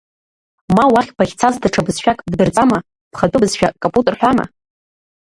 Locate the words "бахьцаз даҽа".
1.17-1.81